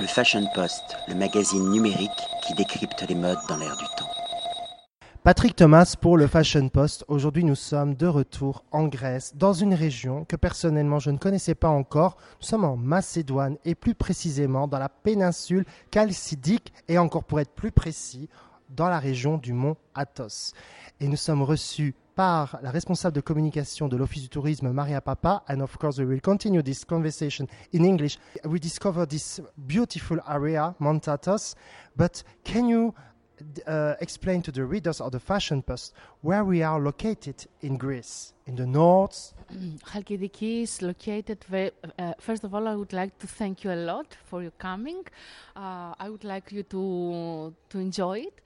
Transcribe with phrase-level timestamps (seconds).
[0.00, 2.10] Le Fashion Post, le magazine numérique
[2.46, 4.08] qui décrypte les modes dans l'air du temps.
[5.24, 7.04] Patrick Thomas pour le Fashion Post.
[7.08, 11.56] Aujourd'hui, nous sommes de retour en Grèce, dans une région que personnellement je ne connaissais
[11.56, 12.16] pas encore.
[12.40, 17.54] Nous sommes en Macédoine et plus précisément dans la péninsule chalcidique et encore pour être
[17.54, 18.28] plus précis,
[18.70, 20.52] dans la région du mont Athos.
[21.00, 25.44] Et nous sommes reçus par la responsable de communication de l'Office du tourisme, Maria Pappa.
[25.48, 28.18] And of course, we will continue this conversation in English.
[28.44, 31.54] We discover this beautiful area, Mont Athos.
[31.96, 32.92] But can you
[33.68, 38.32] uh, explain to the readers of the Fashion Post where we are located in Greece?
[38.48, 39.32] In the north?
[39.92, 41.44] Halkidiki is located.
[41.48, 44.52] Very, uh, first of all, I would like to thank you a lot for your
[44.52, 45.04] coming.
[45.56, 48.40] Uh, I would like you to to enjoy it.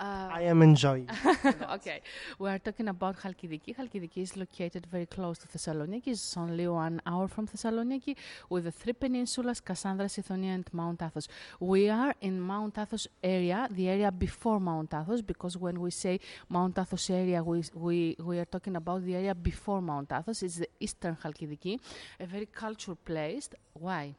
[0.00, 1.08] Uh, I am enjoying.
[1.72, 2.02] okay,
[2.38, 3.74] we are talking about Halkidiki.
[3.74, 6.08] Halkidiki is located very close to Thessaloniki.
[6.08, 8.14] It's only one hour from Thessaloniki,
[8.48, 11.26] with the three peninsulas, Kassandra, Sithonia, and Mount Athos.
[11.58, 16.20] We are in Mount Athos area, the area before Mount Athos, because when we say
[16.48, 20.44] Mount Athos area, we we, we are talking about the area before Mount Athos.
[20.48, 21.78] It's the eastern Halkidiki,
[22.18, 23.50] a very cultural place.
[23.74, 24.14] Why?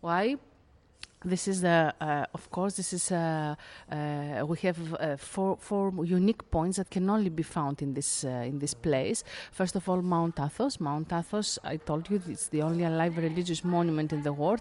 [0.00, 0.36] Why?
[1.24, 3.54] this is uh, uh, of course this is uh,
[3.90, 8.22] uh we have uh, four four unique points that can only be found in this
[8.24, 12.48] uh, in this place first of all mount athos mount athos i told you it's
[12.48, 14.60] the only alive religious monument in the world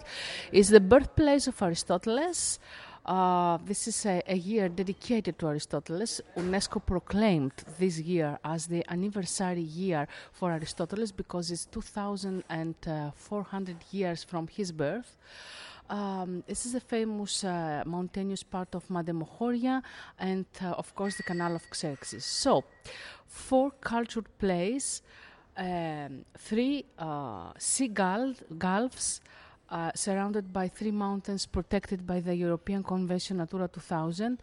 [0.53, 2.57] is the birthplace of aristoteles
[3.05, 6.21] uh, this is a, a, year dedicated to Aristoteles.
[6.35, 14.47] UNESCO proclaimed this year as the anniversary year for Aristoteles because it's 2,400 years from
[14.47, 15.17] his birth.
[15.87, 19.83] Um, this is a famous uh, mountainous part of Mademochoria
[20.17, 22.25] and, uh, of course, the Canal of Xerxes.
[22.25, 22.63] So,
[23.27, 25.03] four cultured plays,
[25.55, 29.21] um, three uh, sea gulfs.
[29.67, 34.39] Uh, surrounded by three mountains protected by the European Convention Natura 2000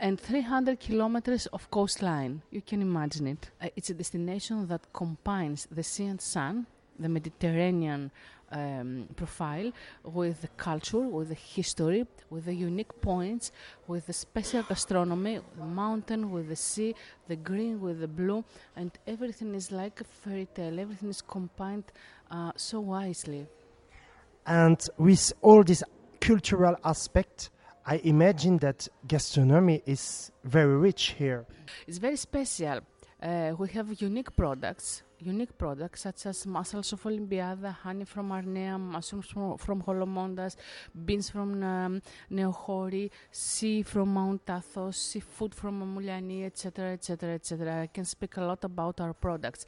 [0.00, 2.40] and 300 kilometers of coastline.
[2.50, 3.50] You can imagine it.
[3.60, 6.66] Uh, it's a destination that combines the sea and sun,
[6.98, 8.10] the Mediterranean
[8.50, 9.72] um, profile
[10.04, 13.52] with the culture, with the history, with the unique points,
[13.86, 16.94] with the special gastronomy, the mountain with the sea,
[17.28, 18.42] the green with the blue,
[18.76, 20.80] and everything is like a fairy tale.
[20.80, 21.84] Everything is combined
[22.30, 23.46] uh, so wisely.
[24.46, 25.82] And with all this
[26.20, 27.50] cultural aspect,
[27.86, 31.46] I imagine that gastronomy is very rich here.
[31.86, 32.80] It's very special.
[33.22, 38.78] Uh, we have unique products unique products such as mussels of Olympiada, honey from Arnea,
[38.78, 40.56] mushrooms from, from Holomondas,
[41.04, 47.82] beans from um, Neochori, sea from Mount Athos, seafood from Ammouliani, etc., etc., etc.
[47.82, 49.66] I can speak a lot about our products.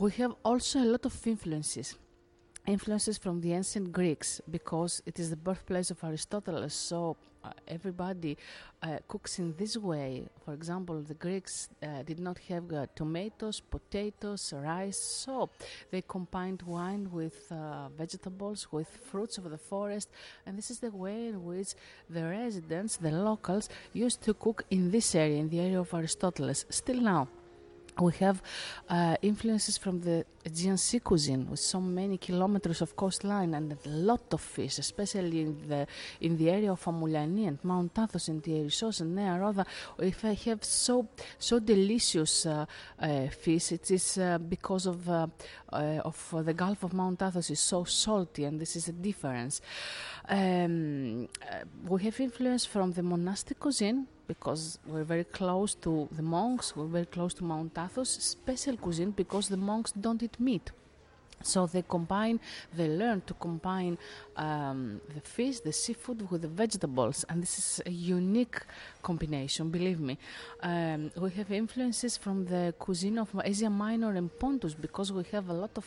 [0.00, 1.96] We have also a lot of influences
[2.66, 6.68] influences from the ancient Greeks because it is the birthplace of Aristotle.
[6.70, 8.38] So uh, everybody
[8.82, 10.24] uh, cooks in this way.
[10.44, 15.50] For example, the Greeks uh, did not have uh, tomatoes, potatoes, rice, so
[15.90, 20.08] they combined wine with uh, vegetables, with fruits of the forest,
[20.46, 21.74] and this is the way in which
[22.08, 26.52] the residents, the locals, used to cook in this area, in the area of Aristotle.
[26.54, 27.28] Still now
[28.00, 28.42] we have
[28.88, 33.88] uh, influences from the Aegean Sea cuisine with so many kilometers of coastline and a
[33.88, 35.86] lot of fish, especially in the
[36.20, 39.64] in the area of Ammouliani and Mount Athos and the Ierissos and Nea Roda.
[39.98, 42.66] If I have so so delicious uh,
[42.98, 45.28] uh, fish, it is uh, because of uh,
[45.72, 49.60] uh, of the Gulf of Mount Athos is so salty, and this is a difference.
[50.28, 51.28] Um,
[51.86, 56.86] we have influence from the monastic cuisine because we're very close to the monks, we're
[56.86, 60.70] very close to Mount Athos, special cuisine because the monks don't eat meat.
[61.42, 62.40] So they combine,
[62.74, 63.98] they learn to combine
[64.36, 68.60] um, the fish, the seafood with the vegetables, and this is a unique
[69.02, 70.16] combination, believe me.
[70.62, 75.50] Um, we have influences from the cuisine of Asia Minor and Pontus because we have
[75.50, 75.86] a lot of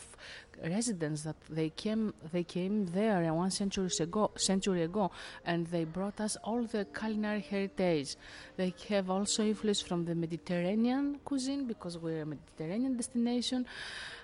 [0.64, 5.10] residents that they came they came there one century ago century ago
[5.44, 8.16] and they brought us all the culinary heritage.
[8.56, 13.66] They have also influence from the mediterranean cuisine because we're a mediterranean destination.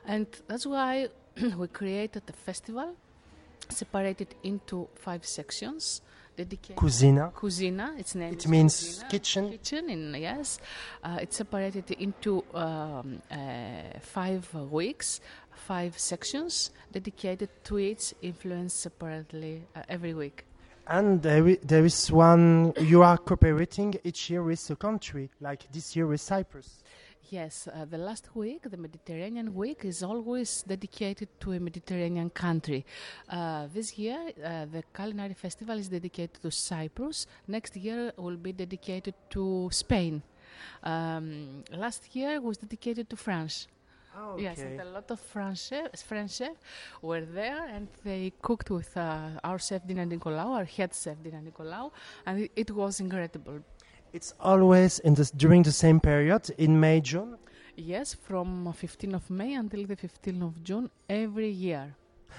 [0.06, 1.08] And that's why
[1.56, 2.94] we created a festival
[3.68, 6.02] separated into five sections
[6.36, 7.32] dedicated Cucina.
[7.32, 7.98] Cucina.
[7.98, 8.32] Its name.
[8.32, 9.10] It means Cucina.
[9.10, 9.50] kitchen.
[9.50, 9.90] Kitchen.
[9.90, 10.58] In yes,
[11.02, 13.36] uh, it's separated into um, uh,
[14.00, 15.20] five weeks,
[15.50, 20.44] five sections dedicated to each influence separately uh, every week.
[20.86, 25.96] And there, there is one you are cooperating each year with a country, like this
[25.96, 26.82] year with Cyprus.
[27.30, 32.84] Yes, uh, the last week, the Mediterranean week, is always dedicated to a Mediterranean country.
[33.28, 37.26] Uh, this year, uh, the culinary festival is dedicated to Cyprus.
[37.48, 40.22] Next year will be dedicated to Spain.
[40.82, 43.68] Um, last year was dedicated to France.
[44.16, 44.42] Oh, okay.
[44.44, 46.60] Yes, and a lot of French chefs, French chefs
[47.02, 51.40] were there, and they cooked with uh, our chef Dina Nikolaou, our head chef Dina
[51.40, 51.90] Nikolaou,
[52.26, 53.60] and it, it was incredible.
[54.14, 57.36] It's always in this, during the same period, in May, June.
[57.74, 61.96] Yes, from 15th of May until the 15th of June every year.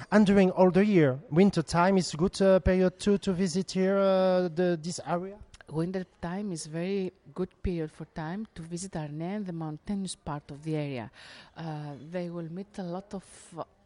[0.09, 3.97] And during all the year, winter time is good uh, period too to visit here
[3.97, 5.35] uh, the, this area.
[5.71, 10.51] Winter time is very good period for time to visit Arnea and the mountainous part
[10.51, 11.09] of the area.
[11.57, 13.23] Uh, they will meet a lot of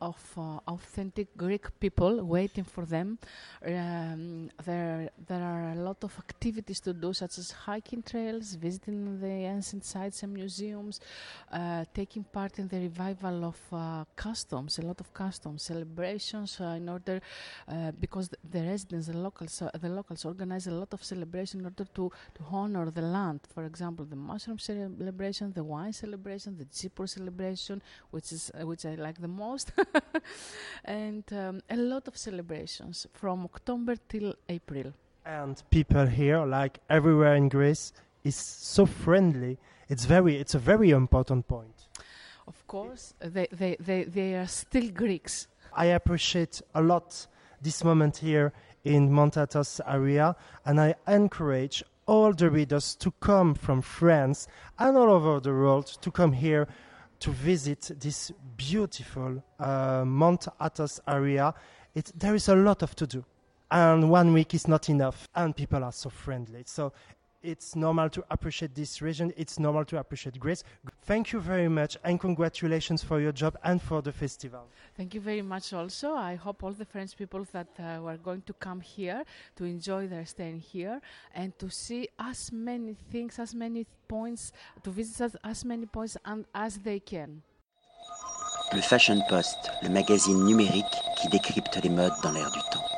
[0.01, 3.17] of uh, authentic Greek people waiting for them.
[3.65, 9.19] Um, there there are a lot of activities to do, such as hiking trails, visiting
[9.19, 10.99] the ancient sites and museums,
[11.51, 16.77] uh, taking part in the revival of uh, customs, a lot of customs celebrations uh,
[16.77, 17.21] in order
[17.67, 21.65] uh, because the, the residents, the locals, the locals organize a lot of celebration in
[21.69, 23.41] order to, to honor the land.
[23.53, 27.81] For example, the mushroom celebration, the wine celebration, the Tsipouro celebration,
[28.11, 29.71] which is uh, which I like the most,
[30.85, 34.93] and um, a lot of celebrations from October till April.
[35.25, 37.93] And people here, like everywhere in Greece,
[38.23, 39.57] is so friendly.
[39.89, 41.75] It's very, it's a very important point.
[42.47, 45.47] Of course, they, they, they, they are still Greeks.
[45.73, 47.27] I appreciate a lot
[47.61, 48.53] this moment here
[48.89, 54.47] in Mount Athos area, and I encourage all the readers to come from France
[54.79, 56.67] and all over the world to come here
[57.19, 61.53] to visit this beautiful uh, Mount Athos area.
[61.93, 63.23] It, there is a lot of to do,
[63.69, 66.63] and one week is not enough, and people are so friendly.
[66.65, 66.91] So
[67.41, 69.33] it's normal to appreciate this region.
[69.37, 70.63] It's normal to appreciate Greece.
[71.03, 74.67] Thank you very much, and congratulations for your job and for the festival.
[74.95, 75.73] Thank you very much.
[75.73, 79.23] Also, I hope all the French people that uh, were going to come here
[79.55, 81.01] to enjoy their stay here
[81.33, 84.51] and to see as many things, as many points,
[84.83, 87.41] to visit as, as many points and as they can.
[88.71, 90.85] Le Fashion Post, le magazine numérique
[91.17, 92.88] qui décrypte les modes dans l'air du temps.